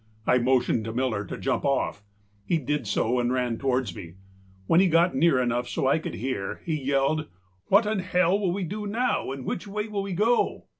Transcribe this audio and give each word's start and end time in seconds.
I 0.25 0.39
motioned 0.39 0.83
to 0.85 0.93
Miller 0.93 1.23
to 1.25 1.37
jump 1.37 1.63
off. 1.63 2.03
He 2.43 2.57
did 2.57 2.87
so 2.87 3.19
and 3.19 3.31
ran 3.31 3.59
towards 3.59 3.95
me. 3.95 4.15
When 4.65 4.79
he 4.79 4.87
got 4.87 5.13
near 5.15 5.39
enough 5.39 5.69
so 5.69 5.81
that 5.81 5.87
I 5.89 5.99
could 5.99 6.15
hear, 6.15 6.59
he 6.65 6.75
yelled: 6.81 7.27
âWhat 7.69 7.85
in 7.85 7.99
hell 7.99 8.39
will 8.39 8.51
we 8.51 8.63
do 8.63 8.87
now, 8.87 9.29
and 9.31 9.45
which 9.45 9.67
way 9.67 9.87
will 9.87 10.01
we 10.01 10.13
go? 10.13 10.65